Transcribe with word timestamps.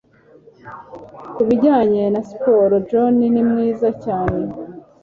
Ku 1.35 1.41
bijyanye 1.47 2.03
na 2.13 2.21
siporo 2.29 2.75
John 2.89 3.15
ni 3.33 3.43
mwiza 3.49 3.89
cyane 4.03 4.41